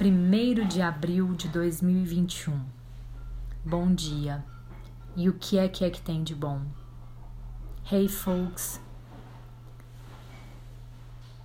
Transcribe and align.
1 0.00 0.68
de 0.68 0.80
abril 0.80 1.34
de 1.34 1.48
2021. 1.48 2.64
Bom 3.64 3.92
dia. 3.92 4.44
E 5.16 5.28
o 5.28 5.32
que 5.32 5.58
é 5.58 5.68
que 5.68 5.84
é 5.84 5.90
que 5.90 6.00
tem 6.00 6.22
de 6.22 6.36
bom? 6.36 6.62
Hey 7.90 8.06
folks. 8.06 8.80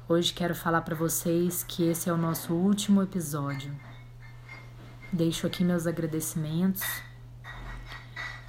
Hoje 0.08 0.32
quero 0.32 0.54
falar 0.54 0.82
para 0.82 0.94
vocês 0.94 1.64
que 1.64 1.82
esse 1.86 2.12
é 2.12 2.14
o 2.14 2.18
nosso 2.18 2.54
último 2.54 3.02
episódio. 3.02 3.76
Deixo 5.12 5.48
aqui 5.48 5.64
meus 5.64 5.88
agradecimentos 5.88 6.84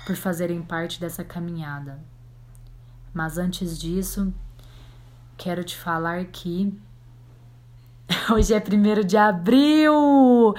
por 0.04 0.16
fazerem 0.16 0.60
parte 0.60 1.00
dessa 1.00 1.24
caminhada. 1.24 1.98
Mas 3.14 3.38
antes 3.38 3.78
disso, 3.78 4.34
quero 5.38 5.64
te 5.64 5.78
falar 5.78 6.26
que 6.26 6.78
Hoje 8.30 8.54
é 8.54 8.60
primeiro 8.60 9.04
de 9.04 9.16
abril 9.16 10.54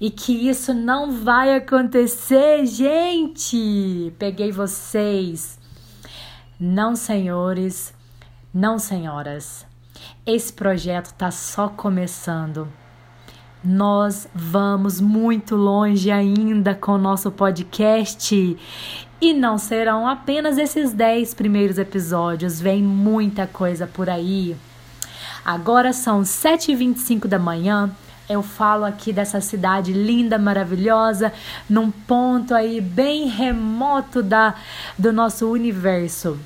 e 0.00 0.10
que 0.10 0.48
isso 0.48 0.72
não 0.72 1.12
vai 1.12 1.54
acontecer, 1.54 2.66
gente. 2.66 4.12
Peguei 4.18 4.52
vocês. 4.52 5.58
Não, 6.58 6.94
senhores, 6.94 7.94
não, 8.52 8.78
senhoras. 8.78 9.66
Esse 10.26 10.52
projeto 10.52 11.12
tá 11.14 11.30
só 11.30 11.68
começando. 11.68 12.68
Nós 13.62 14.28
vamos 14.34 15.00
muito 15.00 15.54
longe 15.56 16.10
ainda 16.10 16.74
com 16.74 16.92
o 16.92 16.98
nosso 16.98 17.30
podcast. 17.30 18.56
E 19.20 19.34
não 19.34 19.58
serão 19.58 20.08
apenas 20.08 20.56
esses 20.56 20.92
10 20.92 21.34
primeiros 21.34 21.76
episódios, 21.76 22.58
vem 22.58 22.82
muita 22.82 23.46
coisa 23.46 23.86
por 23.86 24.08
aí. 24.08 24.56
Agora 25.44 25.92
são 25.92 26.22
7h25 26.22 27.26
da 27.26 27.38
manhã. 27.38 27.90
Eu 28.28 28.42
falo 28.42 28.84
aqui 28.84 29.12
dessa 29.12 29.40
cidade 29.40 29.92
linda, 29.92 30.38
maravilhosa, 30.38 31.32
num 31.68 31.90
ponto 31.90 32.54
aí 32.54 32.80
bem 32.80 33.26
remoto 33.26 34.22
da, 34.22 34.54
do 34.96 35.12
nosso 35.12 35.50
universo. 35.50 36.38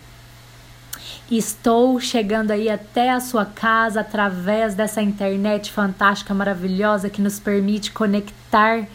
Estou 1.31 1.99
chegando 2.01 2.51
aí 2.51 2.71
até 2.71 3.11
a 3.11 3.21
sua 3.21 3.45
casa 3.45 4.01
através 4.01 4.75
dessa 4.75 5.03
internet 5.03 5.73
fantástica, 5.73 6.33
maravilhosa 6.33 7.11
que 7.11 7.21
nos 7.21 7.39
permite 7.39 7.93
conectar 7.93 8.87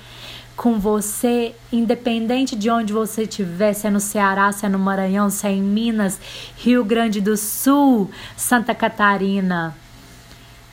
com 0.55 0.77
você, 0.77 1.55
independente 1.71 2.55
de 2.55 2.69
onde 2.69 2.91
você 2.91 3.23
estiver, 3.23 3.73
se 3.73 3.87
é 3.87 3.89
no 3.89 3.99
Ceará, 3.99 4.51
se 4.51 4.65
é 4.65 4.69
no 4.69 4.77
Maranhão, 4.77 5.29
se 5.29 5.47
é 5.47 5.51
em 5.51 5.61
Minas, 5.61 6.19
Rio 6.57 6.83
Grande 6.83 7.21
do 7.21 7.37
Sul, 7.37 8.11
Santa 8.35 8.75
Catarina. 8.75 9.73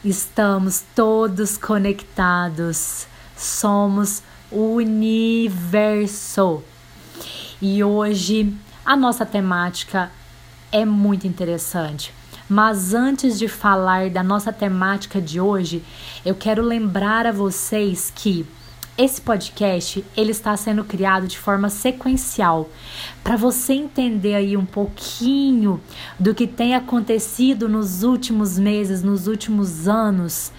Estamos 0.06 0.84
todos 0.94 1.58
conectados. 1.58 3.08
Somos 3.36 4.22
universo. 4.52 5.82
E 7.60 7.82
hoje 7.82 8.54
a 8.84 8.96
nossa 8.96 9.26
temática 9.26 10.12
é 10.70 10.84
muito 10.84 11.26
interessante. 11.26 12.14
Mas 12.48 12.94
antes 12.94 13.36
de 13.36 13.48
falar 13.48 14.08
da 14.08 14.22
nossa 14.22 14.52
temática 14.52 15.20
de 15.20 15.40
hoje, 15.40 15.82
eu 16.24 16.36
quero 16.36 16.62
lembrar 16.62 17.26
a 17.26 17.32
vocês 17.32 18.12
que 18.14 18.46
esse 18.98 19.20
podcast 19.20 20.04
ele 20.16 20.30
está 20.30 20.56
sendo 20.56 20.82
criado 20.84 21.26
de 21.26 21.38
forma 21.38 21.68
sequencial. 21.68 22.68
Para 23.22 23.36
você 23.36 23.74
entender 23.74 24.34
aí 24.34 24.56
um 24.56 24.64
pouquinho 24.64 25.80
do 26.18 26.34
que 26.34 26.46
tem 26.46 26.74
acontecido 26.74 27.68
nos 27.68 28.02
últimos 28.02 28.58
meses, 28.58 29.02
nos 29.02 29.26
últimos 29.26 29.86
anos, 29.86 30.50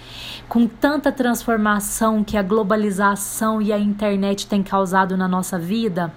com 0.48 0.68
tanta 0.68 1.12
transformação 1.12 2.24
que 2.24 2.38
a 2.38 2.44
globalização 2.44 3.62
e 3.62 3.74
a 3.74 3.80
internet 3.80 4.46
têm 4.48 4.62
causado 4.62 5.18
na 5.18 5.28
nossa 5.28 5.58
vida 5.58 6.14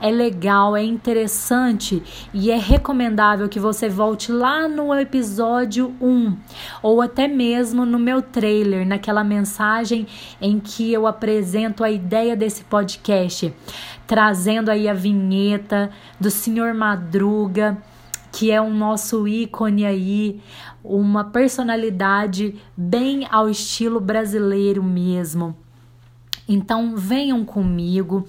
é 0.00 0.10
legal, 0.10 0.76
é 0.76 0.82
interessante 0.82 2.02
e 2.32 2.50
é 2.50 2.56
recomendável 2.56 3.48
que 3.48 3.60
você 3.60 3.88
volte 3.88 4.30
lá 4.30 4.68
no 4.68 4.94
episódio 4.94 5.94
1 6.00 6.36
ou 6.82 7.00
até 7.00 7.28
mesmo 7.28 7.84
no 7.84 7.98
meu 7.98 8.22
trailer, 8.22 8.86
naquela 8.86 9.24
mensagem 9.24 10.06
em 10.40 10.58
que 10.58 10.92
eu 10.92 11.06
apresento 11.06 11.84
a 11.84 11.90
ideia 11.90 12.36
desse 12.36 12.64
podcast, 12.64 13.54
trazendo 14.06 14.70
aí 14.70 14.88
a 14.88 14.94
vinheta 14.94 15.90
do 16.20 16.30
Senhor 16.30 16.74
Madruga 16.74 17.78
que 18.34 18.50
é 18.50 18.60
o 18.60 18.68
nosso 18.68 19.28
ícone 19.28 19.86
aí, 19.86 20.40
uma 20.82 21.22
personalidade 21.22 22.56
bem 22.76 23.28
ao 23.30 23.48
estilo 23.48 24.00
brasileiro 24.00 24.82
mesmo. 24.82 25.63
Então 26.48 26.94
venham 26.96 27.44
comigo, 27.44 28.26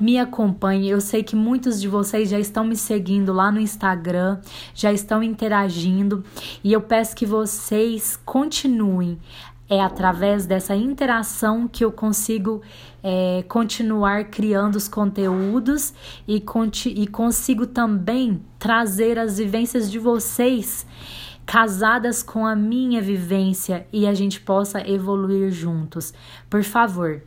me 0.00 0.18
acompanhem. 0.18 0.88
Eu 0.88 1.00
sei 1.00 1.22
que 1.22 1.36
muitos 1.36 1.80
de 1.80 1.88
vocês 1.88 2.28
já 2.30 2.38
estão 2.38 2.64
me 2.64 2.76
seguindo 2.76 3.32
lá 3.32 3.52
no 3.52 3.60
Instagram, 3.60 4.38
já 4.74 4.92
estão 4.92 5.22
interagindo 5.22 6.24
e 6.64 6.72
eu 6.72 6.80
peço 6.80 7.14
que 7.14 7.26
vocês 7.26 8.18
continuem. 8.24 9.18
É 9.70 9.82
através 9.82 10.46
dessa 10.46 10.74
interação 10.74 11.68
que 11.68 11.84
eu 11.84 11.92
consigo 11.92 12.62
é, 13.02 13.44
continuar 13.48 14.24
criando 14.24 14.76
os 14.76 14.88
conteúdos 14.88 15.92
e, 16.26 16.42
e 16.86 17.06
consigo 17.06 17.66
também 17.66 18.42
trazer 18.58 19.18
as 19.18 19.36
vivências 19.36 19.90
de 19.90 19.98
vocês 19.98 20.86
casadas 21.44 22.22
com 22.22 22.46
a 22.46 22.56
minha 22.56 23.02
vivência 23.02 23.86
e 23.92 24.06
a 24.06 24.14
gente 24.14 24.40
possa 24.40 24.86
evoluir 24.88 25.50
juntos. 25.50 26.14
Por 26.48 26.62
favor, 26.62 27.22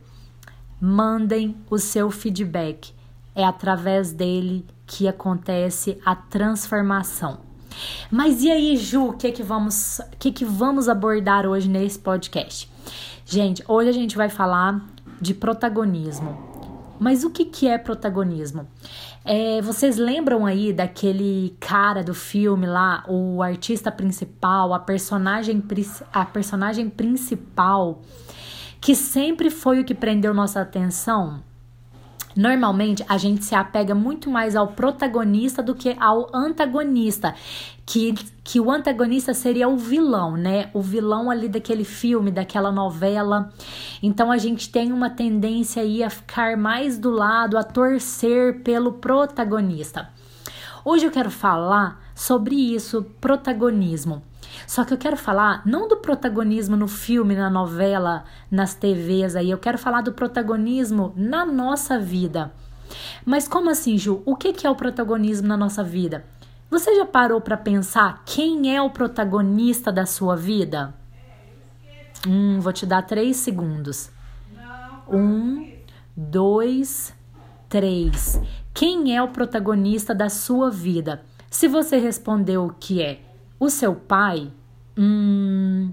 mandem 0.84 1.54
o 1.70 1.78
seu 1.78 2.10
feedback. 2.10 2.92
É 3.36 3.44
através 3.44 4.12
dele 4.12 4.66
que 4.84 5.06
acontece 5.06 5.96
a 6.04 6.16
transformação. 6.16 7.38
Mas 8.10 8.42
e 8.42 8.50
aí, 8.50 8.76
Ju, 8.76 9.10
o 9.10 9.12
que 9.12 9.30
que 9.30 9.44
vamos, 9.44 10.00
que 10.18 10.32
que 10.32 10.44
vamos 10.44 10.88
abordar 10.88 11.46
hoje 11.46 11.68
nesse 11.68 12.00
podcast? 12.00 12.68
Gente, 13.24 13.62
hoje 13.68 13.90
a 13.90 13.92
gente 13.92 14.16
vai 14.16 14.28
falar 14.28 14.84
de 15.20 15.32
protagonismo. 15.32 16.50
Mas 16.98 17.22
o 17.22 17.30
que 17.30 17.44
que 17.44 17.68
é 17.68 17.78
protagonismo? 17.78 18.66
É, 19.24 19.62
vocês 19.62 19.96
lembram 19.96 20.44
aí 20.44 20.72
daquele 20.72 21.56
cara 21.60 22.02
do 22.02 22.12
filme 22.12 22.66
lá, 22.66 23.04
o 23.06 23.40
artista 23.40 23.90
principal, 23.92 24.74
a 24.74 24.80
personagem, 24.80 25.62
a 26.12 26.24
personagem 26.24 26.90
principal 26.90 28.02
que 28.82 28.94
sempre 28.94 29.48
foi 29.48 29.80
o 29.80 29.84
que 29.84 29.94
prendeu 29.94 30.34
nossa 30.34 30.60
atenção, 30.60 31.40
Normalmente 32.34 33.04
a 33.08 33.18
gente 33.18 33.44
se 33.44 33.54
apega 33.54 33.94
muito 33.94 34.30
mais 34.30 34.56
ao 34.56 34.68
protagonista 34.68 35.62
do 35.62 35.74
que 35.74 35.94
ao 36.00 36.34
antagonista, 36.34 37.34
que, 37.84 38.14
que 38.42 38.58
o 38.58 38.70
antagonista 38.70 39.34
seria 39.34 39.68
o 39.68 39.76
vilão, 39.76 40.34
né? 40.34 40.70
O 40.72 40.80
vilão 40.80 41.30
ali 41.30 41.46
daquele 41.46 41.84
filme, 41.84 42.30
daquela 42.30 42.72
novela. 42.72 43.52
Então 44.02 44.32
a 44.32 44.38
gente 44.38 44.70
tem 44.70 44.92
uma 44.92 45.10
tendência 45.10 45.82
aí 45.82 46.02
a 46.02 46.08
ficar 46.08 46.56
mais 46.56 46.98
do 46.98 47.10
lado, 47.10 47.58
a 47.58 47.62
torcer 47.62 48.62
pelo 48.62 48.94
protagonista. 48.94 50.08
Hoje 50.84 51.04
eu 51.04 51.10
quero 51.10 51.30
falar 51.30 52.00
sobre 52.14 52.54
isso, 52.54 53.04
protagonismo. 53.20 54.22
Só 54.66 54.84
que 54.84 54.92
eu 54.94 54.98
quero 54.98 55.16
falar 55.16 55.62
não 55.66 55.88
do 55.88 55.96
protagonismo 55.96 56.76
no 56.76 56.88
filme, 56.88 57.34
na 57.34 57.50
novela, 57.50 58.24
nas 58.50 58.74
TVs 58.74 59.36
aí, 59.36 59.50
eu 59.50 59.58
quero 59.58 59.78
falar 59.78 60.00
do 60.00 60.12
protagonismo 60.12 61.12
na 61.16 61.44
nossa 61.44 61.98
vida. 61.98 62.52
Mas 63.24 63.48
como 63.48 63.70
assim, 63.70 63.96
Ju? 63.96 64.22
O 64.24 64.36
que 64.36 64.66
é 64.66 64.70
o 64.70 64.76
protagonismo 64.76 65.48
na 65.48 65.56
nossa 65.56 65.82
vida? 65.82 66.24
Você 66.70 66.94
já 66.96 67.04
parou 67.04 67.40
para 67.40 67.56
pensar 67.56 68.22
quem 68.24 68.74
é 68.74 68.80
o 68.80 68.90
protagonista 68.90 69.92
da 69.92 70.06
sua 70.06 70.36
vida? 70.36 70.94
Hum, 72.26 72.60
vou 72.60 72.72
te 72.72 72.86
dar 72.86 73.02
três 73.02 73.36
segundos. 73.36 74.10
Um, 75.08 75.70
dois, 76.16 77.14
três. 77.68 78.40
Quem 78.72 79.14
é 79.14 79.22
o 79.22 79.28
protagonista 79.28 80.14
da 80.14 80.28
sua 80.30 80.70
vida? 80.70 81.22
Se 81.50 81.68
você 81.68 81.98
respondeu 81.98 82.74
que 82.80 83.02
é 83.02 83.20
o 83.64 83.70
seu 83.70 83.94
pai, 83.94 84.50
hum, 84.98 85.92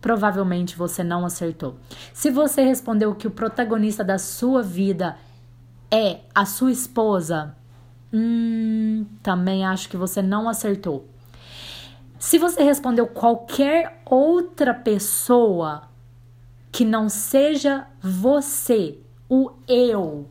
provavelmente 0.00 0.76
você 0.76 1.02
não 1.02 1.26
acertou. 1.26 1.76
Se 2.14 2.30
você 2.30 2.62
respondeu 2.62 3.12
que 3.12 3.26
o 3.26 3.30
protagonista 3.32 4.04
da 4.04 4.18
sua 4.18 4.62
vida 4.62 5.16
é 5.90 6.20
a 6.32 6.46
sua 6.46 6.70
esposa, 6.70 7.56
hum, 8.12 9.04
também 9.20 9.66
acho 9.66 9.88
que 9.88 9.96
você 9.96 10.22
não 10.22 10.48
acertou. 10.48 11.08
Se 12.20 12.38
você 12.38 12.62
respondeu 12.62 13.08
qualquer 13.08 14.00
outra 14.06 14.72
pessoa 14.72 15.88
que 16.70 16.84
não 16.84 17.08
seja 17.08 17.88
você, 18.00 18.96
o 19.28 19.50
eu, 19.66 20.28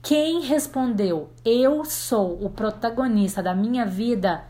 quem 0.00 0.42
respondeu 0.42 1.28
eu 1.44 1.84
sou 1.84 2.40
o 2.40 2.48
protagonista 2.48 3.42
da 3.42 3.52
minha 3.52 3.84
vida, 3.84 4.44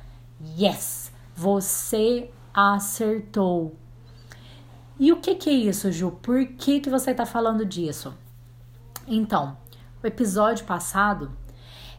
yes, 0.58 1.05
você 1.36 2.30
acertou. 2.54 3.76
E 4.98 5.12
o 5.12 5.20
que, 5.20 5.34
que 5.34 5.50
é 5.50 5.52
isso, 5.52 5.92
Ju? 5.92 6.10
Por 6.22 6.46
que, 6.46 6.80
que 6.80 6.88
você 6.88 7.10
está 7.10 7.26
falando 7.26 7.66
disso? 7.66 8.14
Então, 9.06 9.56
o 10.02 10.06
episódio 10.06 10.64
passado, 10.64 11.30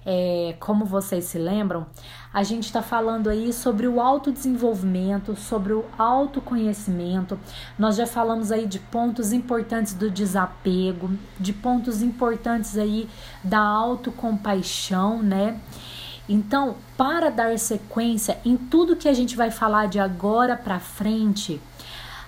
é, 0.04 0.56
como 0.60 0.84
vocês 0.84 1.26
se 1.26 1.38
lembram, 1.38 1.86
a 2.34 2.42
gente 2.42 2.64
está 2.64 2.82
falando 2.82 3.30
aí 3.30 3.54
sobre 3.54 3.88
o 3.88 4.02
autodesenvolvimento, 4.02 5.36
sobre 5.36 5.74
o 5.74 5.86
autoconhecimento. 5.98 7.40
Nós 7.78 7.96
já 7.96 8.08
falamos 8.08 8.52
aí 8.52 8.66
de 8.66 8.80
pontos 8.80 9.32
importantes 9.32 9.94
do 9.94 10.10
desapego, 10.10 11.12
de 11.40 11.54
pontos 11.54 12.02
importantes 12.02 12.78
aí 12.78 13.08
da 13.44 13.60
autocompaixão, 13.60 15.22
né? 15.22 15.60
Então, 16.30 16.76
para 16.98 17.30
dar 17.30 17.58
sequência 17.58 18.38
em 18.44 18.58
tudo 18.58 18.96
que 18.96 19.08
a 19.08 19.14
gente 19.14 19.36
vai 19.36 19.50
falar 19.50 19.88
de 19.88 20.00
agora 20.00 20.58
para 20.58 20.80
frente, 20.80 21.62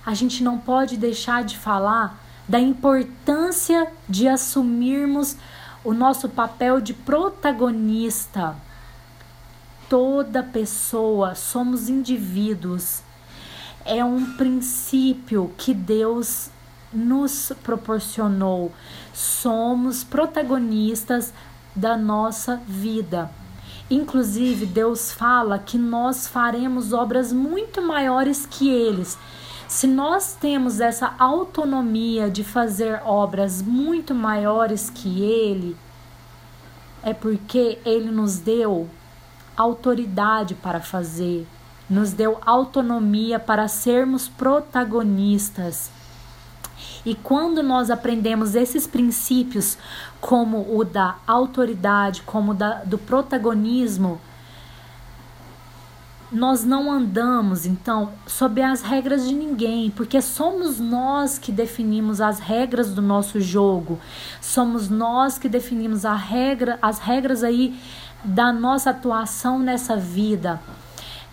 a 0.05 0.13
gente 0.13 0.41
não 0.41 0.57
pode 0.57 0.95
deixar 0.95 1.43
de 1.43 1.57
falar 1.57 2.17
da 2.47 2.59
importância 2.59 3.91
de 4.07 4.27
assumirmos 4.27 5.35
o 5.83 5.93
nosso 5.93 6.29
papel 6.29 6.79
de 6.79 6.93
protagonista. 6.93 8.55
Toda 9.89 10.41
pessoa, 10.41 11.35
somos 11.35 11.89
indivíduos. 11.89 13.01
É 13.85 14.03
um 14.03 14.33
princípio 14.35 15.53
que 15.57 15.73
Deus 15.73 16.49
nos 16.93 17.51
proporcionou. 17.63 18.71
Somos 19.13 20.03
protagonistas 20.03 21.33
da 21.75 21.97
nossa 21.97 22.61
vida. 22.67 23.29
Inclusive, 23.89 24.65
Deus 24.65 25.11
fala 25.11 25.57
que 25.57 25.77
nós 25.77 26.27
faremos 26.27 26.93
obras 26.93 27.33
muito 27.33 27.81
maiores 27.81 28.45
que 28.45 28.69
eles. 28.69 29.17
Se 29.69 29.85
nós 29.85 30.33
temos 30.33 30.79
essa 30.79 31.13
autonomia 31.19 32.27
de 32.27 32.43
fazer 32.43 33.01
obras 33.05 33.61
muito 33.61 34.15
maiores 34.15 34.89
que 34.89 35.21
Ele, 35.21 35.77
é 37.03 37.13
porque 37.13 37.77
Ele 37.85 38.09
nos 38.09 38.39
deu 38.39 38.89
autoridade 39.55 40.55
para 40.55 40.79
fazer, 40.79 41.47
nos 41.87 42.13
deu 42.13 42.39
autonomia 42.45 43.39
para 43.39 43.67
sermos 43.67 44.27
protagonistas. 44.27 45.91
E 47.05 47.15
quando 47.15 47.63
nós 47.63 47.89
aprendemos 47.89 48.55
esses 48.55 48.85
princípios, 48.85 49.77
como 50.19 50.77
o 50.77 50.83
da 50.83 51.15
autoridade, 51.25 52.21
como 52.23 52.51
o 52.51 52.55
da, 52.55 52.83
do 52.83 52.97
protagonismo, 52.97 54.19
nós 56.31 56.63
não 56.63 56.91
andamos 56.91 57.65
então 57.65 58.11
sob 58.27 58.61
as 58.61 58.83
regras 58.83 59.27
de 59.27 59.33
ninguém, 59.33 59.89
porque 59.89 60.21
somos 60.21 60.79
nós 60.79 61.39
que 61.39 61.51
definimos 61.51 62.21
as 62.21 62.39
regras 62.39 62.93
do 62.93 63.01
nosso 63.01 63.41
jogo, 63.41 63.99
somos 64.39 64.89
nós 64.89 65.39
que 65.39 65.49
definimos 65.49 66.05
a 66.05 66.13
regra, 66.13 66.77
as 66.81 66.99
regras 66.99 67.43
aí 67.43 67.79
da 68.23 68.53
nossa 68.53 68.91
atuação 68.91 69.57
nessa 69.57 69.95
vida. 69.95 70.61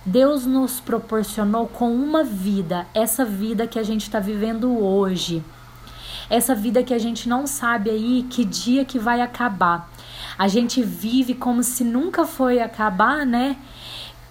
Deus 0.05 0.47
nos 0.47 0.81
proporcionou 0.81 1.67
com 1.67 1.93
uma 1.93 2.23
vida, 2.23 2.87
essa 2.95 3.25
vida 3.25 3.67
que 3.67 3.79
a 3.79 3.83
gente 3.83 4.03
está 4.03 4.21
vivendo 4.21 4.79
hoje 4.79 5.45
essa 6.29 6.55
vida 6.55 6.83
que 6.83 6.95
a 6.95 6.99
gente 6.99 7.29
não 7.29 7.47
sabe 7.47 7.91
aí 7.91 8.27
que 8.29 8.45
dia 8.45 8.85
que 8.85 8.99
vai 8.99 9.21
acabar. 9.21 9.91
A 10.39 10.49
gente 10.49 10.83
vive 10.83 11.35
como 11.35 11.63
se 11.63 11.85
nunca 11.85 12.27
foi 12.27 12.61
acabar, 12.61 13.25
né? 13.25 13.57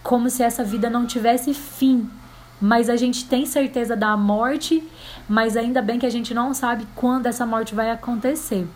Como 0.04 0.30
se 0.30 0.44
essa 0.44 0.64
vida 0.64 0.90
não 0.90 1.06
tivesse 1.06 1.54
fim. 1.54 2.10
Mas 2.62 2.90
a 2.90 2.96
gente 2.96 3.26
tem 3.26 3.46
certeza 3.46 3.96
da 3.96 4.16
morte, 4.16 4.84
mas 5.28 5.58
ainda 5.58 5.82
bem 5.82 6.00
que 6.00 6.06
a 6.06 6.12
gente 6.12 6.34
não 6.34 6.54
sabe 6.54 6.88
quando 6.96 7.26
essa 7.26 7.46
morte 7.46 7.76
vai 7.76 7.92
acontecer. 7.92 8.68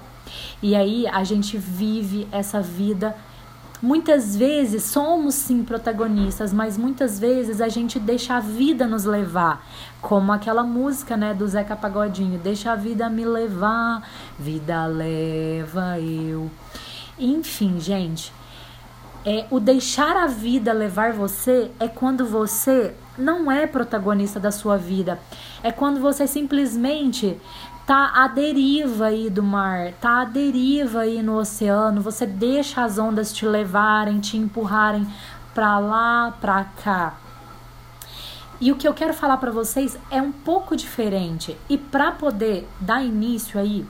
E 0.62 0.76
aí 0.76 1.08
a 1.08 1.24
gente 1.24 1.58
vive 1.58 2.28
essa 2.32 2.62
vida 2.62 3.16
Muitas 3.82 4.36
vezes 4.36 4.84
somos 4.84 5.36
sim 5.36 5.64
protagonistas, 5.64 6.52
mas 6.52 6.78
muitas 6.78 7.18
vezes 7.18 7.62
a 7.62 7.70
gente 7.70 7.98
deixa 7.98 8.36
a 8.36 8.40
vida 8.42 8.86
nos 8.86 9.06
levar, 9.06 9.66
como 10.02 10.34
aquela 10.34 10.64
música, 10.64 11.16
né, 11.16 11.34
do 11.34 11.48
Zeca 11.48 11.78
Pagodinho, 11.78 12.38
deixa 12.38 12.74
a 12.74 12.76
vida 12.76 13.10
me 13.10 13.24
levar, 13.24 14.06
vida 14.38 14.86
leva 14.86 15.98
eu. 15.98 16.52
Enfim, 17.18 17.80
gente, 17.80 18.34
é 19.26 19.46
o 19.50 19.60
deixar 19.60 20.16
a 20.18 20.28
vida 20.28 20.74
levar 20.74 21.14
você 21.14 21.72
é 21.80 21.88
quando 21.88 22.26
você 22.26 22.96
não 23.18 23.52
é 23.52 23.68
protagonista 23.68 24.40
da 24.40 24.52
sua 24.52 24.78
vida. 24.78 25.20
É 25.62 25.72
quando 25.72 26.00
você 26.00 26.26
simplesmente 26.26 27.38
tá 27.90 28.12
à 28.14 28.28
deriva 28.28 29.08
aí 29.08 29.32
do 29.32 29.42
mar, 29.42 29.94
tá 29.94 30.22
à 30.22 30.24
deriva 30.24 31.00
aí 31.00 31.24
no 31.24 31.40
oceano, 31.40 32.04
você 32.04 32.24
deixa 32.24 32.84
as 32.84 33.00
ondas 33.00 33.34
te 33.34 33.48
levarem, 33.48 34.20
te 34.20 34.38
empurrarem 34.38 35.08
para 35.56 35.80
lá, 35.80 36.32
para 36.40 36.66
cá. 36.84 37.16
E 38.62 38.72
o 38.72 38.76
que 38.76 38.88
eu 38.88 38.94
quero 38.94 39.12
falar 39.12 39.38
para 39.38 39.50
vocês 39.50 39.98
é 40.12 40.22
um 40.22 40.32
pouco 40.32 40.76
diferente. 40.76 41.58
E 41.68 41.80
para 41.80 42.12
poder 42.12 42.70
dar 42.80 43.02
início 43.02 43.60
aí 43.60 43.84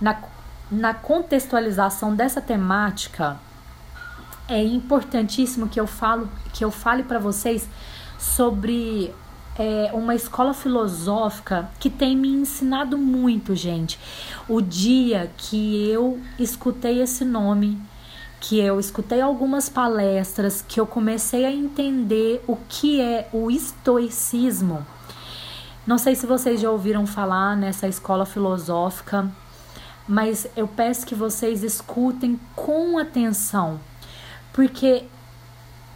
na, 0.00 0.20
na 0.68 0.92
contextualização 0.92 2.16
dessa 2.16 2.40
temática, 2.40 3.38
é 4.48 4.60
importantíssimo 4.60 5.68
que 5.68 5.78
eu 5.78 5.86
falo 5.86 6.28
que 6.52 6.64
eu 6.64 6.72
fale 6.72 7.04
para 7.04 7.20
vocês 7.20 7.68
sobre 8.18 9.14
é 9.58 9.90
uma 9.92 10.14
escola 10.14 10.54
filosófica 10.54 11.68
que 11.80 11.90
tem 11.90 12.16
me 12.16 12.28
ensinado 12.28 12.96
muito, 12.96 13.56
gente. 13.56 13.98
O 14.48 14.60
dia 14.60 15.30
que 15.36 15.90
eu 15.90 16.20
escutei 16.38 17.02
esse 17.02 17.24
nome, 17.24 17.80
que 18.40 18.60
eu 18.60 18.78
escutei 18.78 19.20
algumas 19.20 19.68
palestras, 19.68 20.64
que 20.66 20.78
eu 20.78 20.86
comecei 20.86 21.44
a 21.44 21.50
entender 21.50 22.42
o 22.46 22.56
que 22.68 23.00
é 23.00 23.28
o 23.32 23.50
estoicismo. 23.50 24.86
Não 25.84 25.98
sei 25.98 26.14
se 26.14 26.26
vocês 26.26 26.60
já 26.60 26.70
ouviram 26.70 27.06
falar 27.06 27.56
nessa 27.56 27.88
escola 27.88 28.24
filosófica, 28.24 29.28
mas 30.06 30.46
eu 30.56 30.68
peço 30.68 31.04
que 31.04 31.14
vocês 31.14 31.64
escutem 31.64 32.38
com 32.54 32.96
atenção, 32.96 33.80
porque 34.52 35.04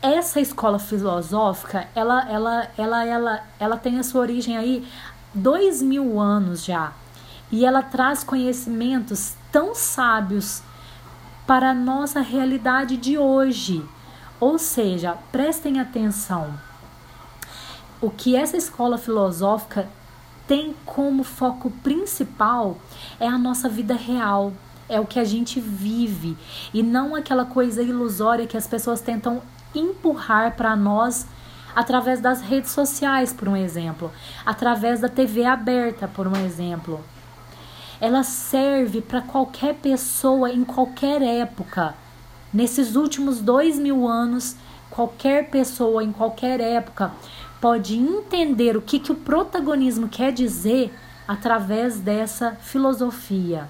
essa 0.02 0.40
escola 0.40 0.80
filosófica, 0.80 1.88
ela, 1.94 2.28
ela, 2.28 2.68
ela, 2.76 3.04
ela, 3.04 3.44
ela 3.58 3.76
tem 3.76 3.98
a 3.98 4.02
sua 4.02 4.22
origem 4.22 4.56
aí 4.56 4.86
dois 5.32 5.80
mil 5.80 6.20
anos 6.20 6.64
já. 6.64 6.92
E 7.50 7.64
ela 7.64 7.82
traz 7.82 8.24
conhecimentos 8.24 9.34
tão 9.52 9.74
sábios 9.74 10.62
para 11.46 11.70
a 11.70 11.74
nossa 11.74 12.20
realidade 12.20 12.96
de 12.96 13.16
hoje. 13.16 13.84
Ou 14.40 14.58
seja, 14.58 15.16
prestem 15.30 15.78
atenção. 15.78 16.52
O 18.00 18.10
que 18.10 18.34
essa 18.34 18.56
escola 18.56 18.98
filosófica 18.98 19.88
tem 20.48 20.74
como 20.84 21.22
foco 21.22 21.70
principal 21.70 22.76
é 23.20 23.28
a 23.28 23.38
nossa 23.38 23.68
vida 23.68 23.94
real, 23.94 24.52
é 24.88 24.98
o 24.98 25.06
que 25.06 25.20
a 25.20 25.24
gente 25.24 25.60
vive 25.60 26.36
e 26.74 26.82
não 26.82 27.14
aquela 27.14 27.44
coisa 27.44 27.82
ilusória 27.82 28.46
que 28.46 28.56
as 28.56 28.66
pessoas 28.66 29.00
tentam 29.00 29.40
empurrar 29.74 30.56
para 30.56 30.76
nós 30.76 31.26
através 31.74 32.20
das 32.20 32.40
redes 32.40 32.70
sociais, 32.70 33.32
por 33.32 33.48
um 33.48 33.56
exemplo, 33.56 34.10
através 34.44 35.00
da 35.00 35.08
TV 35.08 35.44
aberta, 35.44 36.06
por 36.06 36.26
um 36.26 36.36
exemplo. 36.36 37.00
Ela 38.00 38.22
serve 38.22 39.00
para 39.00 39.22
qualquer 39.22 39.74
pessoa 39.76 40.50
em 40.50 40.64
qualquer 40.64 41.22
época. 41.22 41.94
Nesses 42.52 42.96
últimos 42.96 43.40
dois 43.40 43.78
mil 43.78 44.06
anos, 44.06 44.56
qualquer 44.90 45.48
pessoa 45.48 46.04
em 46.04 46.12
qualquer 46.12 46.60
época 46.60 47.12
pode 47.60 47.96
entender 47.96 48.76
o 48.76 48.82
que, 48.82 48.98
que 48.98 49.12
o 49.12 49.16
protagonismo 49.16 50.08
quer 50.08 50.32
dizer 50.32 50.92
através 51.26 52.00
dessa 52.00 52.56
filosofia. 52.56 53.68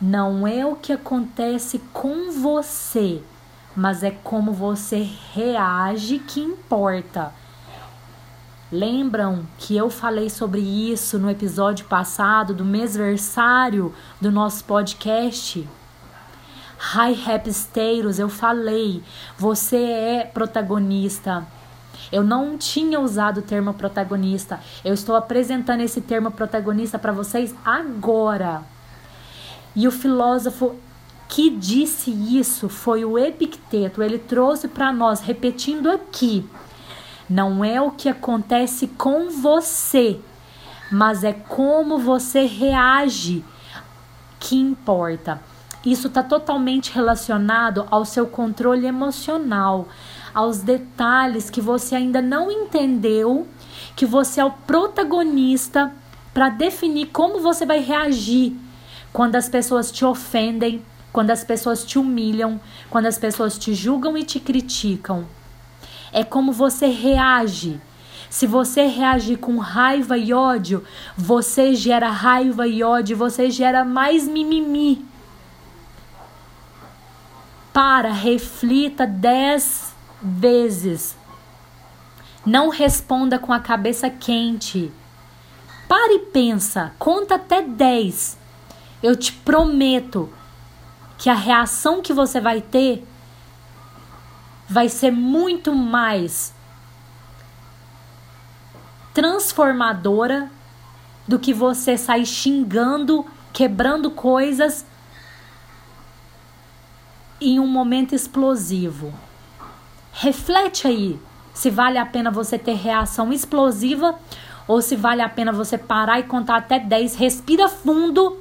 Não 0.00 0.46
é 0.46 0.64
o 0.64 0.74
que 0.74 0.92
acontece 0.92 1.78
com 1.92 2.30
você, 2.32 3.22
mas 3.76 4.02
é 4.02 4.10
como 4.10 4.52
você 4.52 5.06
reage 5.34 6.18
que 6.18 6.40
importa. 6.40 7.32
Lembram 8.72 9.46
que 9.58 9.76
eu 9.76 9.90
falei 9.90 10.28
sobre 10.28 10.60
isso 10.60 11.18
no 11.18 11.30
episódio 11.30 11.86
passado 11.86 12.54
do 12.54 12.64
mêsversário 12.64 13.94
do 14.20 14.32
nosso 14.32 14.64
podcast? 14.64 15.68
High 16.78 17.14
Rapsteiros, 17.14 18.18
eu 18.18 18.28
falei, 18.28 19.02
você 19.38 19.76
é 19.76 20.24
protagonista. 20.24 21.46
Eu 22.10 22.24
não 22.24 22.56
tinha 22.56 23.00
usado 23.00 23.38
o 23.38 23.42
termo 23.42 23.72
protagonista. 23.74 24.60
Eu 24.84 24.94
estou 24.94 25.16
apresentando 25.16 25.80
esse 25.80 26.00
termo 26.00 26.30
protagonista 26.30 26.98
para 26.98 27.12
vocês 27.12 27.54
agora. 27.64 28.62
E 29.74 29.86
o 29.86 29.92
filósofo 29.92 30.76
que 31.28 31.50
disse 31.50 32.10
isso 32.10 32.68
foi 32.68 33.04
o 33.04 33.18
Epicteto. 33.18 34.02
Ele 34.02 34.18
trouxe 34.18 34.68
para 34.68 34.92
nós, 34.92 35.20
repetindo 35.20 35.90
aqui, 35.90 36.44
Não 37.28 37.64
é 37.64 37.80
o 37.80 37.90
que 37.90 38.08
acontece 38.08 38.86
com 38.86 39.28
você, 39.30 40.20
mas 40.92 41.24
é 41.24 41.32
como 41.32 41.98
você 41.98 42.46
reage 42.46 43.44
que 44.38 44.54
importa. 44.56 45.42
Isso 45.84 46.06
está 46.06 46.22
totalmente 46.22 46.92
relacionado 46.92 47.86
ao 47.90 48.04
seu 48.04 48.26
controle 48.26 48.86
emocional, 48.86 49.88
aos 50.32 50.58
detalhes 50.58 51.50
que 51.50 51.60
você 51.60 51.96
ainda 51.96 52.22
não 52.22 52.50
entendeu, 52.50 53.46
que 53.96 54.06
você 54.06 54.40
é 54.40 54.44
o 54.44 54.50
protagonista 54.50 55.92
para 56.32 56.48
definir 56.48 57.06
como 57.06 57.40
você 57.40 57.64
vai 57.64 57.80
reagir 57.80 58.56
quando 59.12 59.36
as 59.36 59.48
pessoas 59.48 59.90
te 59.90 60.04
ofendem, 60.04 60.82
quando 61.16 61.30
as 61.30 61.42
pessoas 61.42 61.82
te 61.82 61.98
humilham, 61.98 62.60
quando 62.90 63.06
as 63.06 63.16
pessoas 63.16 63.56
te 63.56 63.72
julgam 63.72 64.18
e 64.18 64.22
te 64.22 64.38
criticam. 64.38 65.26
É 66.12 66.22
como 66.22 66.52
você 66.52 66.88
reage. 66.88 67.80
Se 68.28 68.46
você 68.46 68.84
reagir 68.86 69.38
com 69.38 69.56
raiva 69.56 70.18
e 70.18 70.34
ódio, 70.34 70.84
você 71.16 71.74
gera 71.74 72.10
raiva 72.10 72.68
e 72.68 72.82
ódio, 72.82 73.16
você 73.16 73.50
gera 73.50 73.82
mais 73.82 74.28
mimimi. 74.28 75.06
Para, 77.72 78.12
reflita 78.12 79.06
dez 79.06 79.94
vezes. 80.20 81.16
Não 82.44 82.68
responda 82.68 83.38
com 83.38 83.54
a 83.54 83.60
cabeça 83.60 84.10
quente. 84.10 84.92
Pare 85.88 86.16
e 86.16 86.26
pensa, 86.26 86.92
conta 86.98 87.36
até 87.36 87.62
dez. 87.62 88.36
Eu 89.02 89.16
te 89.16 89.32
prometo 89.32 90.30
que 91.18 91.30
a 91.30 91.34
reação 91.34 92.02
que 92.02 92.12
você 92.12 92.40
vai 92.40 92.60
ter 92.60 93.06
vai 94.68 94.88
ser 94.88 95.10
muito 95.10 95.74
mais 95.74 96.54
transformadora 99.14 100.50
do 101.26 101.38
que 101.38 101.54
você 101.54 101.96
sair 101.96 102.26
xingando, 102.26 103.24
quebrando 103.52 104.10
coisas 104.10 104.84
em 107.40 107.58
um 107.58 107.66
momento 107.66 108.14
explosivo. 108.14 109.12
Reflete 110.12 110.86
aí 110.86 111.20
se 111.54 111.70
vale 111.70 111.96
a 111.96 112.04
pena 112.04 112.30
você 112.30 112.58
ter 112.58 112.74
reação 112.74 113.32
explosiva 113.32 114.18
ou 114.68 114.82
se 114.82 114.96
vale 114.96 115.22
a 115.22 115.28
pena 115.28 115.52
você 115.52 115.78
parar 115.78 116.18
e 116.18 116.24
contar 116.24 116.56
até 116.56 116.78
10, 116.78 117.14
respira 117.14 117.68
fundo 117.68 118.38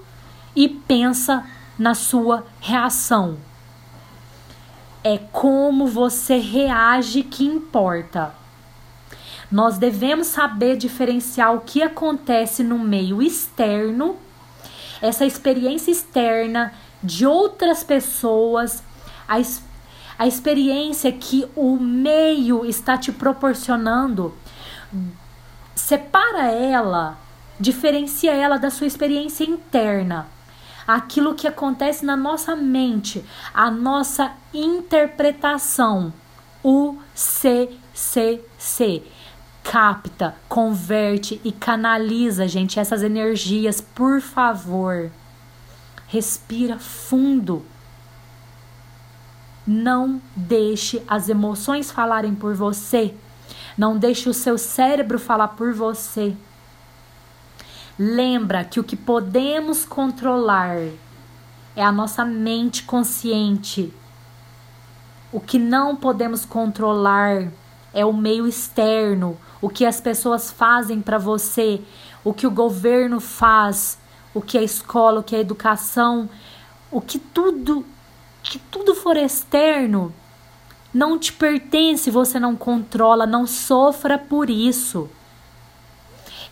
e 0.56 0.68
pensa 0.68 1.46
na 1.78 1.94
sua 1.94 2.46
reação. 2.60 3.38
É 5.04 5.18
como 5.32 5.88
você 5.88 6.38
reage 6.38 7.24
que 7.24 7.46
importa. 7.46 8.34
Nós 9.52 9.78
devemos 9.78 10.28
saber 10.28 10.78
diferenciar 10.78 11.54
o 11.54 11.62
que 11.62 11.84
acontece 11.84 12.64
no 12.64 12.80
meio 12.80 13.22
externo, 13.22 14.18
essa 15.02 15.26
experiência 15.26 15.92
externa 15.92 16.74
de 17.04 17.28
outras 17.28 17.84
pessoas, 17.84 18.82
a, 19.28 19.36
a 20.18 20.26
experiência 20.26 21.12
que 21.12 21.48
o 21.56 21.78
meio 21.78 22.66
está 22.66 22.98
te 22.98 23.12
proporcionando. 23.12 24.34
Separa 25.76 26.50
ela, 26.50 27.20
diferencia 27.60 28.34
ela 28.34 28.58
da 28.58 28.72
sua 28.72 28.88
experiência 28.88 29.44
interna 29.44 30.35
aquilo 30.88 31.36
que 31.36 31.48
acontece 31.48 32.06
na 32.06 32.16
nossa 32.16 32.56
mente, 32.56 33.24
a 33.54 33.70
nossa 33.72 34.32
interpretação. 34.54 36.14
O 36.64 36.98
CCC 37.14 38.42
capta, 39.66 40.36
converte 40.48 41.42
e 41.44 41.52
canaliza, 41.52 42.48
gente, 42.48 42.80
essas 42.80 43.02
energias, 43.02 43.82
por 43.82 44.22
favor. 44.22 45.12
Respira 46.08 46.78
fundo. 46.78 47.66
Não 49.66 50.22
deixe 50.36 51.02
as 51.08 51.28
emoções 51.30 51.90
falarem 51.92 52.36
por 52.36 52.54
você. 52.54 53.16
Não 53.76 53.98
deixe 53.98 54.30
o 54.30 54.34
seu 54.34 54.58
cérebro 54.58 55.18
falar 55.18 55.50
por 55.50 55.74
você. 55.74 56.36
Lembra 57.98 58.66
que 58.66 58.80
o 58.80 58.84
que 58.84 58.98
podemos 58.98 59.86
controlar 59.86 60.78
é 61.76 61.84
a 61.84 61.92
nossa 61.92 62.26
mente 62.26 62.84
consciente. 62.84 63.94
O 65.32 65.40
que 65.40 65.58
não 65.58 65.96
podemos 65.96 66.44
controlar 66.44 67.52
é 67.94 68.06
o 68.06 68.12
meio 68.12 68.46
externo, 68.46 69.38
o 69.62 69.70
que 69.70 69.86
as 69.86 70.02
pessoas 70.02 70.52
fazem 70.52 71.02
para 71.02 71.18
você, 71.18 71.82
o 72.24 72.34
que 72.34 72.46
o 72.46 72.52
governo 72.52 73.22
faz, 73.22 73.98
o 74.34 74.42
que 74.42 74.58
a 74.58 74.64
escola, 74.64 75.22
o 75.22 75.24
que 75.24 75.36
a 75.36 75.40
educação, 75.40 76.30
o 76.92 77.00
que 77.00 77.18
tudo 77.18 77.86
que 78.44 78.60
tudo 78.60 78.94
for 78.94 79.18
externo 79.18 80.14
não 80.94 81.18
te 81.18 81.34
pertence, 81.34 82.12
você 82.12 82.40
não 82.40 82.56
controla, 82.56 83.26
não 83.26 83.48
sofra 83.48 84.18
por 84.18 84.50
isso. 84.50 85.10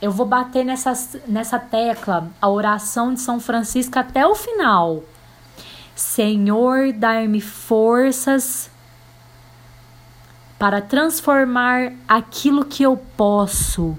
Eu 0.03 0.11
vou 0.11 0.25
bater 0.25 0.65
nessa, 0.65 0.91
nessa 1.25 1.57
tecla, 1.57 2.29
a 2.41 2.49
oração 2.49 3.13
de 3.13 3.21
São 3.21 3.39
Francisco 3.39 3.97
até 3.97 4.27
o 4.27 4.35
final. 4.35 5.01
Senhor, 5.95 6.91
dai-me 6.91 7.39
forças 7.39 8.69
para 10.59 10.81
transformar 10.81 11.93
aquilo 12.05 12.65
que 12.65 12.83
eu 12.83 12.97
posso, 12.97 13.97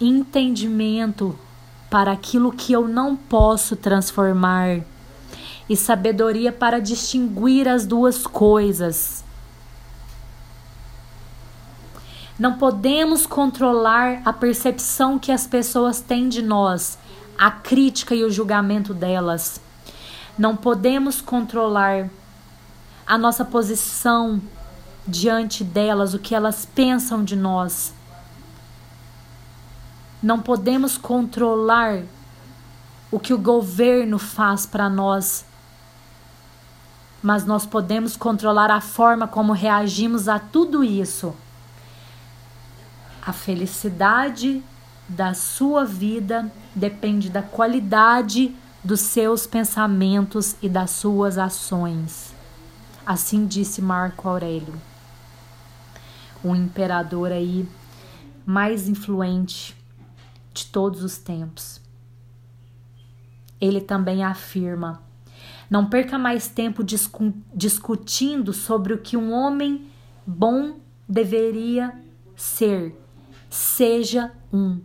entendimento 0.00 1.36
para 1.90 2.12
aquilo 2.12 2.52
que 2.52 2.72
eu 2.72 2.86
não 2.86 3.16
posso 3.16 3.74
transformar, 3.74 4.78
e 5.68 5.76
sabedoria 5.76 6.52
para 6.52 6.80
distinguir 6.80 7.66
as 7.66 7.84
duas 7.84 8.28
coisas. 8.28 9.24
Não 12.40 12.54
podemos 12.54 13.26
controlar 13.26 14.22
a 14.24 14.32
percepção 14.32 15.18
que 15.18 15.30
as 15.30 15.46
pessoas 15.46 16.00
têm 16.00 16.26
de 16.26 16.40
nós, 16.40 16.96
a 17.36 17.50
crítica 17.50 18.14
e 18.14 18.24
o 18.24 18.30
julgamento 18.30 18.94
delas. 18.94 19.60
Não 20.38 20.56
podemos 20.56 21.20
controlar 21.20 22.08
a 23.06 23.18
nossa 23.18 23.44
posição 23.44 24.40
diante 25.06 25.62
delas, 25.62 26.14
o 26.14 26.18
que 26.18 26.34
elas 26.34 26.64
pensam 26.64 27.22
de 27.22 27.36
nós. 27.36 27.92
Não 30.22 30.40
podemos 30.40 30.96
controlar 30.96 32.04
o 33.10 33.20
que 33.20 33.34
o 33.34 33.38
governo 33.38 34.18
faz 34.18 34.64
para 34.64 34.88
nós, 34.88 35.44
mas 37.22 37.44
nós 37.44 37.66
podemos 37.66 38.16
controlar 38.16 38.70
a 38.70 38.80
forma 38.80 39.28
como 39.28 39.52
reagimos 39.52 40.26
a 40.26 40.38
tudo 40.38 40.82
isso. 40.82 41.34
A 43.22 43.32
felicidade 43.32 44.62
da 45.08 45.34
sua 45.34 45.84
vida 45.84 46.50
depende 46.74 47.28
da 47.28 47.42
qualidade 47.42 48.54
dos 48.82 49.00
seus 49.00 49.46
pensamentos 49.46 50.56
e 50.62 50.68
das 50.68 50.90
suas 50.90 51.36
ações. 51.36 52.34
Assim 53.04 53.46
disse 53.46 53.82
Marco 53.82 54.28
Aurélio, 54.28 54.80
o 56.42 56.54
imperador 56.54 57.30
aí 57.30 57.68
mais 58.46 58.88
influente 58.88 59.76
de 60.54 60.66
todos 60.66 61.02
os 61.04 61.18
tempos. 61.18 61.80
Ele 63.60 63.80
também 63.80 64.24
afirma: 64.24 65.02
não 65.68 65.86
perca 65.86 66.18
mais 66.18 66.48
tempo 66.48 66.82
discu 66.82 67.34
discutindo 67.54 68.52
sobre 68.52 68.94
o 68.94 68.98
que 68.98 69.16
um 69.16 69.32
homem 69.32 69.86
bom 70.26 70.76
deveria 71.08 71.92
ser 72.34 72.96
Seja 73.50 74.32
um. 74.52 74.80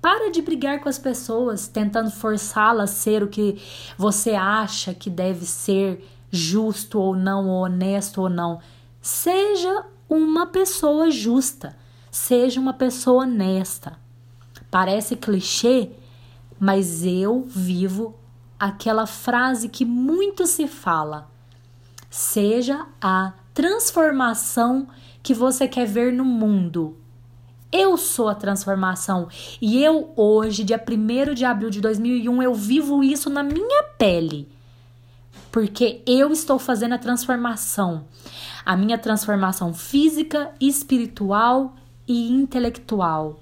Para 0.00 0.30
de 0.30 0.40
brigar 0.40 0.80
com 0.80 0.88
as 0.88 0.98
pessoas, 0.98 1.68
tentando 1.68 2.10
forçá-las 2.10 2.90
a 2.90 2.94
ser 2.94 3.22
o 3.22 3.28
que 3.28 3.60
você 3.96 4.30
acha 4.30 4.94
que 4.94 5.10
deve 5.10 5.44
ser, 5.44 6.02
justo 6.30 6.98
ou 6.98 7.14
não, 7.14 7.48
ou 7.48 7.64
honesto 7.64 8.22
ou 8.22 8.28
não. 8.30 8.60
Seja 9.02 9.84
uma 10.08 10.46
pessoa 10.46 11.10
justa, 11.10 11.76
seja 12.10 12.58
uma 12.58 12.72
pessoa 12.72 13.24
honesta. 13.24 13.98
Parece 14.70 15.16
clichê, 15.16 15.90
mas 16.58 17.04
eu 17.04 17.44
vivo 17.46 18.14
aquela 18.58 19.06
frase 19.06 19.68
que 19.68 19.84
muito 19.84 20.46
se 20.46 20.66
fala. 20.66 21.30
Seja 22.10 22.86
a 23.00 23.34
transformação 23.52 24.88
que 25.22 25.34
você 25.34 25.68
quer 25.68 25.86
ver 25.86 26.12
no 26.12 26.24
mundo. 26.24 26.96
Eu 27.70 27.96
sou 27.96 28.28
a 28.28 28.34
transformação. 28.34 29.28
E 29.60 29.82
eu 29.82 30.12
hoje, 30.16 30.64
dia 30.64 30.82
1 30.82 31.34
de 31.34 31.44
abril 31.44 31.70
de 31.70 31.80
2001, 31.80 32.42
eu 32.42 32.54
vivo 32.54 33.04
isso 33.04 33.28
na 33.28 33.42
minha 33.42 33.82
pele. 33.98 34.48
porque 35.50 36.02
eu 36.06 36.30
estou 36.30 36.58
fazendo 36.58 36.94
a 36.94 36.98
transformação. 36.98 38.04
A 38.64 38.76
minha 38.76 38.98
transformação 38.98 39.72
física, 39.72 40.50
espiritual 40.60 41.74
e 42.06 42.30
intelectual. 42.30 43.40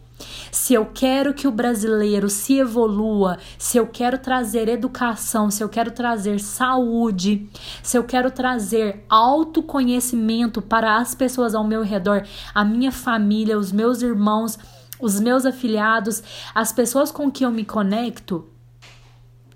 Se 0.50 0.74
eu 0.74 0.86
quero 0.86 1.34
que 1.34 1.46
o 1.46 1.52
brasileiro 1.52 2.30
se 2.30 2.58
evolua, 2.58 3.38
se 3.58 3.76
eu 3.76 3.86
quero 3.86 4.18
trazer 4.18 4.68
educação, 4.68 5.50
se 5.50 5.62
eu 5.62 5.68
quero 5.68 5.90
trazer 5.90 6.40
saúde, 6.40 7.48
se 7.82 7.98
eu 7.98 8.04
quero 8.04 8.30
trazer 8.30 9.04
autoconhecimento 9.08 10.62
para 10.62 10.96
as 10.96 11.14
pessoas 11.14 11.54
ao 11.54 11.64
meu 11.64 11.82
redor, 11.82 12.26
a 12.54 12.64
minha 12.64 12.90
família, 12.90 13.58
os 13.58 13.72
meus 13.72 14.00
irmãos, 14.00 14.58
os 15.00 15.20
meus 15.20 15.44
afiliados, 15.44 16.22
as 16.54 16.72
pessoas 16.72 17.10
com 17.10 17.30
que 17.30 17.44
eu 17.44 17.50
me 17.50 17.64
conecto, 17.64 18.48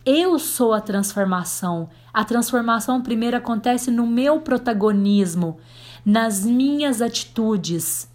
eu 0.05 0.39
sou 0.39 0.73
a 0.73 0.81
transformação. 0.81 1.89
A 2.13 2.25
transformação 2.25 3.01
primeiro 3.01 3.37
acontece 3.37 3.91
no 3.91 4.07
meu 4.07 4.41
protagonismo, 4.41 5.59
nas 6.05 6.45
minhas 6.45 7.01
atitudes. 7.01 8.10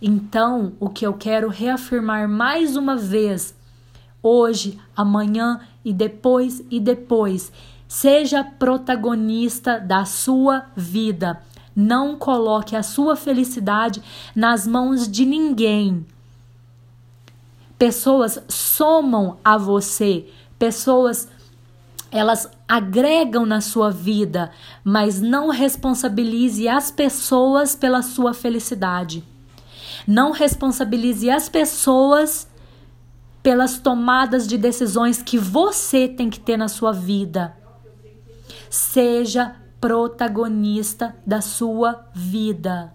Então, 0.00 0.72
o 0.78 0.88
que 0.88 1.04
eu 1.04 1.12
quero 1.12 1.48
reafirmar 1.48 2.28
mais 2.28 2.76
uma 2.76 2.96
vez, 2.96 3.54
hoje, 4.22 4.78
amanhã 4.96 5.60
e 5.84 5.92
depois 5.92 6.62
e 6.70 6.78
depois, 6.78 7.50
seja 7.88 8.44
protagonista 8.44 9.80
da 9.80 10.04
sua 10.04 10.66
vida. 10.76 11.42
Não 11.74 12.16
coloque 12.16 12.76
a 12.76 12.82
sua 12.82 13.16
felicidade 13.16 14.02
nas 14.36 14.66
mãos 14.66 15.08
de 15.08 15.24
ninguém. 15.24 16.06
Pessoas 17.76 18.40
somam 18.48 19.38
a 19.44 19.56
você, 19.56 20.26
pessoas 20.58 21.28
elas 22.10 22.50
agregam 22.66 23.44
na 23.44 23.60
sua 23.60 23.90
vida, 23.90 24.50
mas 24.82 25.20
não 25.20 25.50
responsabilize 25.50 26.66
as 26.66 26.90
pessoas 26.90 27.76
pela 27.76 28.02
sua 28.02 28.32
felicidade. 28.32 29.22
Não 30.06 30.32
responsabilize 30.32 31.30
as 31.30 31.48
pessoas 31.48 32.48
pelas 33.42 33.78
tomadas 33.78 34.46
de 34.46 34.58
decisões 34.58 35.22
que 35.22 35.38
você 35.38 36.08
tem 36.08 36.28
que 36.28 36.40
ter 36.40 36.56
na 36.56 36.68
sua 36.68 36.92
vida. 36.92 37.56
Seja 38.68 39.56
protagonista 39.80 41.16
da 41.26 41.40
sua 41.40 42.04
vida. 42.14 42.92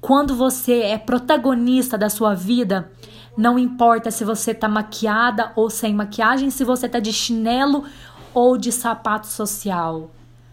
Quando 0.00 0.36
você 0.36 0.80
é 0.80 0.98
protagonista 0.98 1.98
da 1.98 2.08
sua 2.08 2.34
vida, 2.34 2.90
não 3.36 3.58
importa 3.58 4.10
se 4.10 4.24
você 4.24 4.54
tá 4.54 4.68
maquiada 4.68 5.52
ou 5.56 5.70
sem 5.70 5.94
maquiagem, 5.94 6.50
se 6.50 6.62
você 6.62 6.88
tá 6.88 7.00
de 7.00 7.12
chinelo 7.12 7.84
ou 8.32 8.56
de 8.56 8.70
sapato 8.70 9.26
social. 9.26 10.10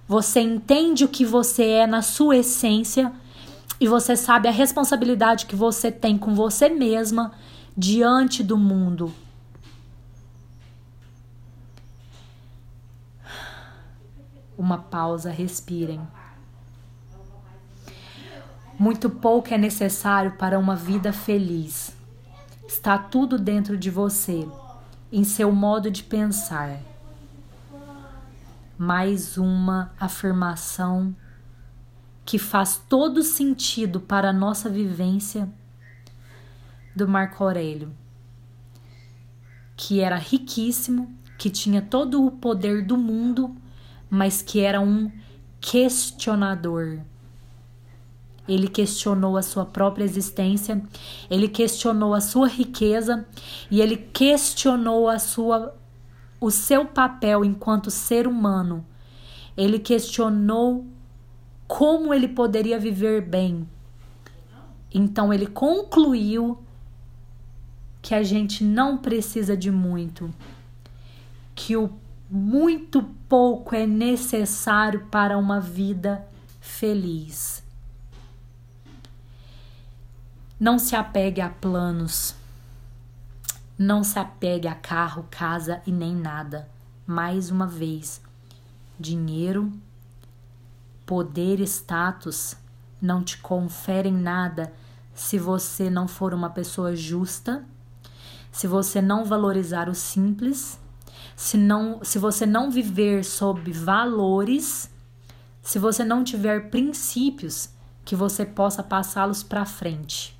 Você 0.07 0.39
entende 0.39 1.03
o 1.03 1.07
que 1.07 1.25
você 1.25 1.63
é 1.63 1.87
na 1.87 2.01
sua 2.01 2.37
essência 2.37 3.11
e 3.79 3.87
você 3.87 4.15
sabe 4.15 4.47
a 4.47 4.51
responsabilidade 4.51 5.45
que 5.45 5.55
você 5.55 5.91
tem 5.91 6.17
com 6.17 6.33
você 6.33 6.69
mesma 6.69 7.33
diante 7.75 8.41
do 8.43 8.57
mundo. 8.57 9.13
Uma 14.57 14.77
pausa, 14.77 15.29
respirem. 15.29 16.01
Muito 18.79 19.09
pouco 19.09 19.53
é 19.53 19.57
necessário 19.57 20.31
para 20.37 20.57
uma 20.57 20.75
vida 20.75 21.11
feliz. 21.11 21.95
Está 22.67 22.97
tudo 22.97 23.37
dentro 23.37 23.77
de 23.77 23.89
você, 23.89 24.47
em 25.11 25.23
seu 25.23 25.51
modo 25.51 25.91
de 25.91 26.03
pensar. 26.03 26.79
Mais 28.77 29.37
uma 29.37 29.91
afirmação 29.99 31.15
que 32.25 32.39
faz 32.39 32.81
todo 32.89 33.21
sentido 33.21 33.99
para 33.99 34.31
a 34.31 34.33
nossa 34.33 34.69
vivência 34.69 35.47
do 36.95 37.07
Marco 37.07 37.43
Aurélio, 37.43 37.91
que 39.77 39.99
era 39.99 40.15
riquíssimo, 40.15 41.13
que 41.37 41.49
tinha 41.49 41.81
todo 41.81 42.25
o 42.25 42.31
poder 42.31 42.83
do 42.83 42.97
mundo, 42.97 43.55
mas 44.09 44.41
que 44.41 44.61
era 44.61 44.81
um 44.81 45.11
questionador. 45.59 46.99
Ele 48.47 48.67
questionou 48.67 49.37
a 49.37 49.41
sua 49.41 49.65
própria 49.65 50.03
existência, 50.03 50.81
ele 51.29 51.47
questionou 51.47 52.13
a 52.13 52.21
sua 52.21 52.47
riqueza 52.47 53.25
e 53.69 53.81
ele 53.81 53.97
questionou 53.97 55.09
a 55.09 55.19
sua 55.19 55.75
o 56.39 56.51
seu 56.51 56.85
papel 56.85 57.43
enquanto 57.43 57.89
ser 57.89 58.27
humano. 58.27 58.85
Ele 59.57 59.79
questionou 59.79 60.85
como 61.67 62.13
ele 62.13 62.27
poderia 62.27 62.79
viver 62.79 63.21
bem. 63.21 63.67
Então 64.93 65.33
ele 65.33 65.47
concluiu 65.47 66.63
que 68.01 68.13
a 68.13 68.23
gente 68.23 68.63
não 68.63 68.97
precisa 68.97 69.57
de 69.57 69.71
muito, 69.71 70.33
que 71.55 71.75
o 71.75 71.91
muito 72.29 73.03
pouco 73.27 73.75
é 73.75 73.85
necessário 73.85 75.07
para 75.07 75.37
uma 75.37 75.59
vida 75.59 76.25
feliz. 76.61 77.63
Não 80.59 80.79
se 80.79 80.95
apegue 80.95 81.41
a 81.41 81.49
planos, 81.49 82.35
não 83.77 84.03
se 84.03 84.17
apegue 84.17 84.67
a 84.67 84.75
carro, 84.75 85.27
casa 85.29 85.81
e 85.85 85.91
nem 85.91 86.15
nada. 86.15 86.69
Mais 87.05 87.51
uma 87.51 87.67
vez, 87.67 88.21
dinheiro 88.99 89.71
Poder 91.05 91.59
e 91.59 91.63
status 91.63 92.55
não 93.01 93.23
te 93.23 93.37
conferem 93.37 94.13
nada 94.13 94.73
se 95.13 95.37
você 95.37 95.89
não 95.89 96.07
for 96.07 96.33
uma 96.33 96.49
pessoa 96.49 96.95
justa, 96.95 97.63
se 98.51 98.67
você 98.67 99.01
não 99.01 99.23
valorizar 99.25 99.87
o 99.89 99.95
simples, 99.95 100.79
se, 101.35 101.57
não, 101.57 102.03
se 102.03 102.17
você 102.17 102.45
não 102.45 102.71
viver 102.71 103.23
sob 103.23 103.71
valores, 103.71 104.89
se 105.61 105.77
você 105.77 106.03
não 106.03 106.23
tiver 106.23 106.69
princípios 106.69 107.69
que 108.03 108.15
você 108.15 108.45
possa 108.45 108.81
passá-los 108.81 109.43
para 109.43 109.65
frente. 109.65 110.35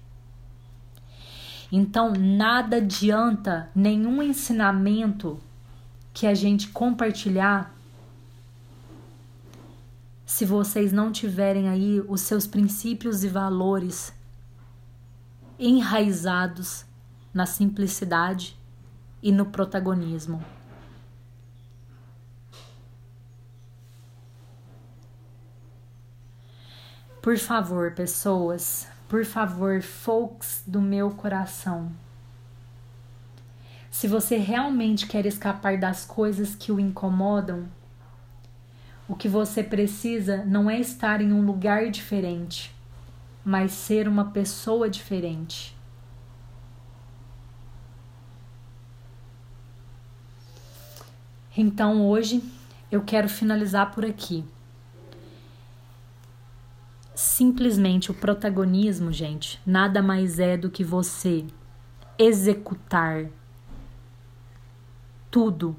Então, 1.71 2.13
nada 2.13 2.77
adianta 2.77 3.69
nenhum 3.75 4.21
ensinamento 4.21 5.39
que 6.13 6.27
a 6.27 6.33
gente 6.33 6.69
compartilhar 6.69 7.74
se 10.25 10.43
vocês 10.43 10.91
não 10.91 11.11
tiverem 11.11 11.69
aí 11.69 12.01
os 12.07 12.21
seus 12.21 12.47
princípios 12.47 13.23
e 13.23 13.29
valores 13.29 14.13
enraizados 15.59 16.85
na 17.33 17.45
simplicidade 17.45 18.57
e 19.21 19.31
no 19.31 19.45
protagonismo. 19.45 20.43
Por 27.21 27.37
favor, 27.37 27.91
pessoas, 27.93 28.87
por 29.07 29.25
favor, 29.25 29.81
folks 29.81 30.63
do 30.65 30.81
meu 30.81 31.11
coração. 31.11 31.91
Se 33.89 34.07
você 34.07 34.37
realmente 34.37 35.07
quer 35.07 35.25
escapar 35.25 35.79
das 35.79 36.05
coisas 36.05 36.53
que 36.53 36.71
o 36.71 36.79
incomodam, 36.79 37.65
o 39.07 39.15
que 39.15 39.29
você 39.29 39.63
precisa 39.63 40.43
não 40.45 40.69
é 40.69 40.79
estar 40.79 41.21
em 41.21 41.31
um 41.31 41.45
lugar 41.45 41.89
diferente, 41.89 42.73
mas 43.43 43.71
ser 43.71 44.07
uma 44.07 44.25
pessoa 44.31 44.89
diferente. 44.89 45.75
Então 51.55 52.05
hoje 52.05 52.43
eu 52.91 53.01
quero 53.01 53.29
finalizar 53.29 53.91
por 53.93 54.03
aqui. 54.03 54.43
Simplesmente 57.13 58.11
o 58.11 58.13
protagonismo, 58.13 59.11
gente, 59.11 59.61
nada 59.65 60.01
mais 60.01 60.39
é 60.39 60.57
do 60.57 60.69
que 60.69 60.83
você 60.83 61.45
executar 62.17 63.25
tudo 65.31 65.77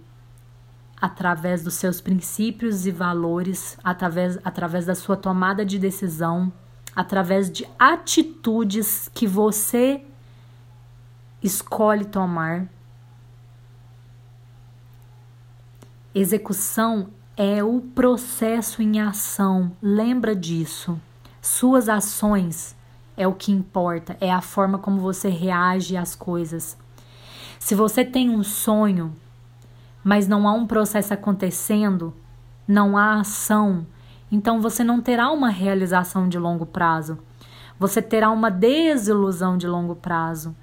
através 1.01 1.63
dos 1.63 1.75
seus 1.75 2.01
princípios 2.01 2.87
e 2.87 2.91
valores, 2.91 3.79
através, 3.85 4.39
através 4.45 4.87
da 4.87 4.95
sua 4.95 5.17
tomada 5.17 5.65
de 5.65 5.79
decisão, 5.79 6.53
através 6.95 7.51
de 7.51 7.69
atitudes 7.79 9.11
que 9.15 9.27
você 9.27 10.03
escolhe 11.43 12.05
tomar. 12.05 12.67
Execução 16.15 17.11
é 17.37 17.63
o 17.63 17.81
processo 17.81 18.81
em 18.81 19.01
ação, 19.01 19.73
lembra 19.83 20.35
disso. 20.35 20.99
Suas 21.43 21.89
ações 21.91 22.75
é 23.17 23.29
o 23.29 23.35
que 23.35 23.53
importa, 23.53 24.17
é 24.19 24.33
a 24.33 24.41
forma 24.41 24.79
como 24.79 24.99
você 24.99 25.29
reage 25.29 25.97
às 25.97 26.15
coisas. 26.15 26.77
Se 27.59 27.75
você 27.75 28.05
tem 28.05 28.31
um 28.31 28.43
sonho, 28.43 29.15
mas 30.07 30.29
não 30.29 30.47
há 30.47 30.53
um 30.53 30.69
processo 30.69 31.12
acontecendo, 31.12 32.14
não 32.69 32.97
há 32.97 33.19
ação, 33.19 33.85
então 34.31 34.61
você 34.61 34.85
não 34.85 35.01
terá 35.01 35.33
uma 35.33 35.49
realização 35.49 36.29
de 36.29 36.38
longo 36.38 36.64
prazo. 36.64 37.19
Você 37.77 38.01
terá 38.01 38.31
uma 38.31 38.49
desilusão 38.49 39.59
de 39.59 39.66
longo 39.66 39.97
prazo. 39.97 40.55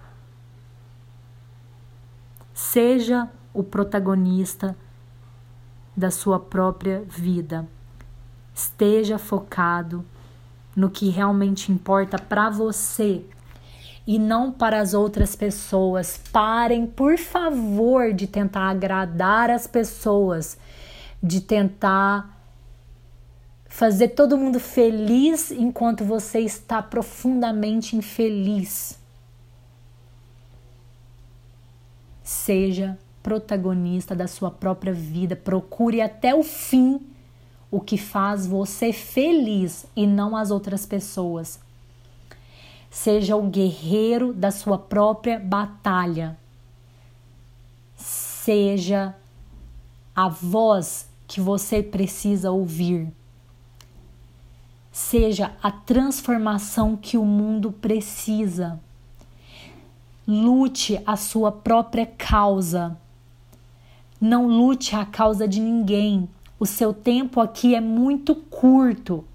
Seja 2.54 3.28
o 3.54 3.62
protagonista 3.62 4.78
da 5.94 6.10
sua 6.10 6.40
própria 6.40 7.04
vida. 7.06 7.68
Esteja 8.54 9.18
focado 9.18 10.06
no 10.74 10.90
que 10.90 11.10
realmente 11.10 11.70
importa 11.70 12.18
para 12.18 12.50
você 12.50 13.26
e 14.06 14.20
não 14.20 14.52
para 14.52 14.80
as 14.80 14.94
outras 14.94 15.36
pessoas. 15.36 16.20
Parem, 16.32 16.86
por 16.86 17.18
favor, 17.18 18.14
de 18.14 18.28
tentar 18.28 18.70
agradar 18.70 19.50
as 19.50 19.66
pessoas, 19.66 20.58
de 21.22 21.40
tentar 21.40 22.34
fazer 23.68 24.10
todo 24.10 24.38
mundo 24.38 24.60
feliz 24.60 25.50
enquanto 25.50 26.04
você 26.04 26.40
está 26.40 26.82
profundamente 26.82 27.96
infeliz. 27.96 29.00
Seja 32.24 32.98
protagonista 33.24 34.14
da 34.14 34.28
sua 34.28 34.52
própria 34.52 34.94
vida, 34.94 35.36
procure 35.36 36.02
até 36.02 36.36
o 36.36 36.44
fim 36.44 37.02
o 37.72 37.80
que 37.80 37.98
faz 37.98 38.46
você 38.46 38.94
feliz 38.94 39.86
e 39.96 40.06
não 40.06 40.36
as 40.36 40.52
outras 40.52 40.86
pessoas. 40.86 41.60
Seja 42.94 43.36
o 43.36 43.50
guerreiro 43.50 44.32
da 44.32 44.52
sua 44.52 44.78
própria 44.78 45.40
batalha. 45.40 46.38
Seja 47.98 49.16
a 50.16 50.30
voz 50.30 51.10
que 51.28 51.42
você 51.42 51.82
precisa 51.82 52.52
ouvir. 52.52 53.12
Seja 54.92 55.56
a 55.62 55.72
transformação 55.72 56.96
que 56.96 57.18
o 57.18 57.26
mundo 57.26 57.72
precisa. 57.72 58.80
Lute 60.28 61.02
a 61.04 61.18
sua 61.18 61.52
própria 61.52 62.06
causa. 62.06 62.96
Não 64.22 64.46
lute 64.46 64.96
a 64.96 65.04
causa 65.04 65.48
de 65.48 65.60
ninguém. 65.60 66.30
O 66.60 66.66
seu 66.68 66.94
tempo 66.94 67.42
aqui 67.42 67.74
é 67.74 67.82
muito 67.82 68.36
curto. 68.36 69.26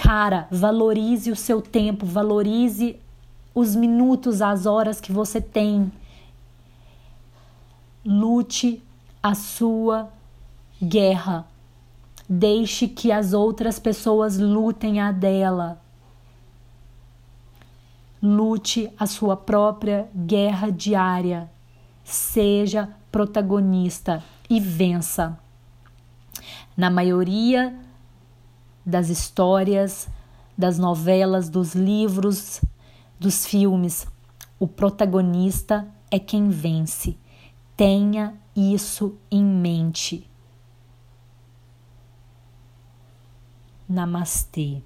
Cara, 0.00 0.46
valorize 0.48 1.28
o 1.28 1.34
seu 1.34 1.60
tempo, 1.60 2.06
valorize 2.06 2.96
os 3.52 3.74
minutos, 3.74 4.40
as 4.40 4.64
horas 4.64 5.00
que 5.00 5.10
você 5.10 5.40
tem. 5.40 5.90
Lute 8.04 8.80
a 9.20 9.34
sua 9.34 10.08
guerra. 10.80 11.44
Deixe 12.28 12.86
que 12.86 13.10
as 13.10 13.32
outras 13.32 13.80
pessoas 13.80 14.38
lutem 14.38 15.00
a 15.00 15.10
dela. 15.10 15.80
Lute 18.22 18.88
a 18.96 19.04
sua 19.04 19.36
própria 19.36 20.08
guerra 20.14 20.70
diária. 20.70 21.50
Seja 22.04 22.88
protagonista 23.10 24.22
e 24.48 24.60
vença. 24.60 25.36
Na 26.76 26.88
maioria 26.88 27.87
das 28.88 29.10
histórias, 29.10 30.08
das 30.56 30.78
novelas, 30.78 31.50
dos 31.50 31.74
livros, 31.74 32.62
dos 33.20 33.44
filmes, 33.44 34.06
o 34.58 34.66
protagonista 34.66 35.86
é 36.10 36.18
quem 36.18 36.48
vence. 36.48 37.18
Tenha 37.76 38.34
isso 38.56 39.18
em 39.30 39.44
mente. 39.44 40.28
Namastê. 43.86 44.82